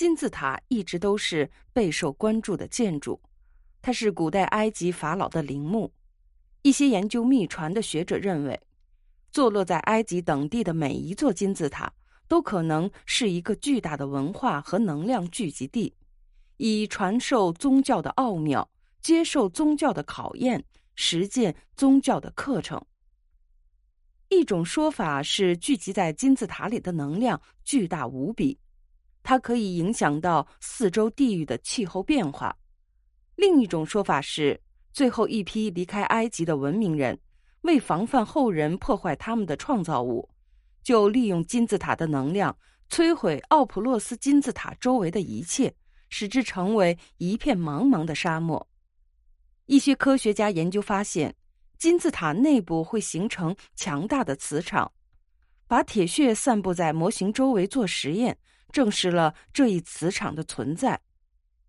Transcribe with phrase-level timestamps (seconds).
[0.00, 3.20] 金字塔一直都是备受关注的建筑，
[3.82, 5.92] 它是古代埃及法老的陵墓。
[6.62, 8.58] 一些研究秘传的学者认为，
[9.30, 11.92] 坐落在埃及等地的每一座金字塔
[12.26, 15.94] 都可能是一个巨大的文化和能量聚集地，
[16.56, 18.70] 以传授宗教的奥妙、
[19.02, 20.64] 接受宗教的考验、
[20.94, 22.82] 实践宗教的课程。
[24.30, 28.58] 一种说法是，聚集在金字塔里的能量巨大无比，
[29.22, 32.56] 它可以影响到四周地域的气候变化。
[33.36, 34.60] 另一种说法是。
[34.92, 37.16] 最后一批离开埃及的文明人，
[37.60, 40.28] 为防范后人破坏他们的创造物，
[40.82, 42.54] 就利用金字塔的能量
[42.90, 45.72] 摧毁奥普洛斯金字塔周围的一切，
[46.08, 48.68] 使之成为一片茫茫的沙漠。
[49.66, 51.32] 一些科学家研究发现，
[51.78, 54.90] 金字塔内部会形成强大的磁场，
[55.68, 58.36] 把铁屑散布在模型周围做实验，
[58.72, 61.00] 证实了这一磁场的存在。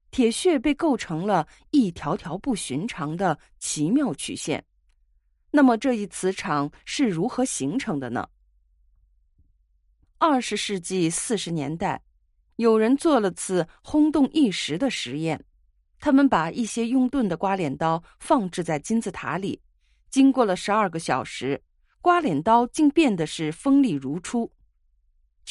[0.09, 4.63] 铁屑被构成了一条条不寻常的奇妙曲线。
[5.49, 8.27] 那么，这一磁场是如何形成的呢？
[10.17, 12.01] 二十世纪四十年代，
[12.57, 15.43] 有人做了次轰动一时的实验。
[15.97, 19.61] 他们把一些用钝的刮脸刀放置在金字塔里，
[20.09, 21.61] 经过了十二个小时，
[22.01, 24.51] 刮脸刀竟变得是锋利如初。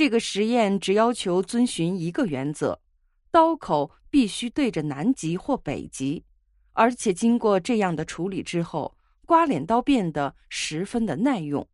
[0.00, 2.80] 这个实验只要求遵循一个原则。
[3.30, 6.24] 刀口必须对着南极或北极，
[6.72, 11.68] 而且经过这样的处理之后，刮脸刀变得十分的耐用。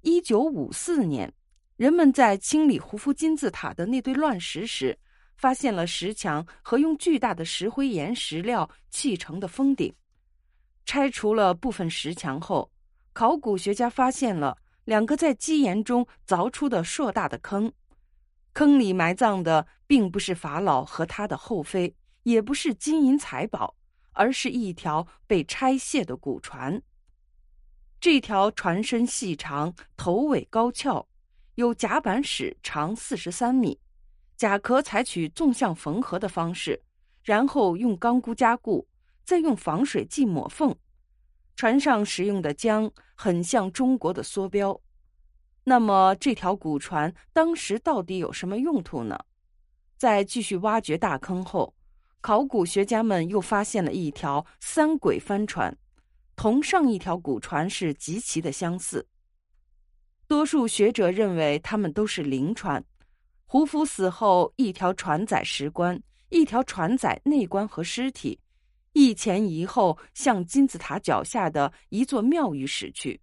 [0.00, 1.32] 一九五四年，
[1.76, 4.98] 人们在清理胡夫金字塔的那堆乱石时，
[5.36, 9.94] 发现了石墙和用巨大的石灰岩石料砌成的封顶。
[10.84, 12.68] 拆除了部分石墙后，
[13.12, 17.72] 考古学家发现了两个在基岩中凿出的硕大的坑。
[18.52, 23.76] 坑里埋葬的并不是法老和他的后妃，也不是金银财宝，
[24.12, 26.80] 而是一条被拆卸的古船。
[28.00, 31.06] 这条船身细长，头尾高翘，
[31.56, 33.78] 有甲板室长四十三米，
[34.36, 36.80] 甲壳采取纵向缝合的方式，
[37.22, 38.86] 然后用钢箍加固，
[39.24, 40.74] 再用防水剂抹缝。
[41.56, 44.78] 船上使用的浆很像中国的梭镖。
[45.68, 49.18] 那么这条古船当时到底有什么用途呢？
[49.96, 51.74] 在继续挖掘大坑后，
[52.20, 55.76] 考古学家们又发现了一条三轨帆船，
[56.36, 59.08] 同上一条古船是极其的相似。
[60.28, 62.84] 多数学者认为它们都是灵船。
[63.44, 68.38] 胡夫死后，一条船载石棺，一条船载内棺和尸体，
[68.92, 73.20] 一前一后向金字塔脚下的一座庙宇驶去，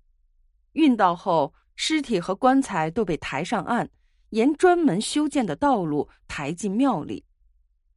[0.73, 1.53] 运到后。
[1.75, 3.89] 尸体和棺材都被抬上岸，
[4.29, 7.23] 沿专门修建的道路抬进庙里。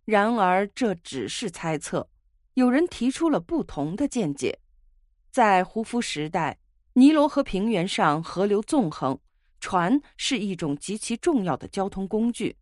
[0.04, 2.08] 然而，这只是猜测。
[2.54, 4.58] 有人提出了不同的见解。
[5.30, 6.58] 在胡夫时代，
[6.94, 9.18] 尼罗河平原上河流纵横，
[9.60, 12.56] 船是一种极其重要的交通工具。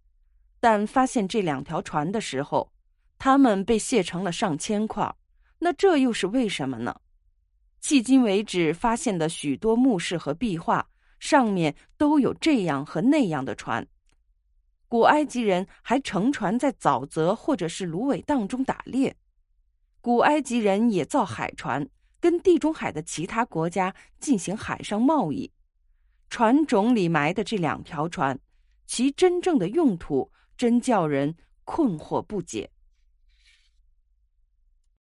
[0.59, 2.73] 但发现这两条船的时候，
[3.19, 5.15] 它们被卸成了上千块。
[5.59, 7.01] 那这又是为什么呢？
[7.81, 10.89] 迄今为止发现的许多墓室和壁画。
[11.25, 13.89] 上面都有这样和那样的船。
[14.89, 19.17] 古埃及人还乘船在沼泽或者是芦苇荡中打猎。
[20.03, 21.89] 古埃及人也造海船，
[22.21, 25.51] 跟地中海的其他国家进行海上贸易。
[26.29, 28.39] 船种里埋的这两条船，
[28.85, 31.35] 其真正的用途真叫人
[31.65, 32.71] 困惑不解。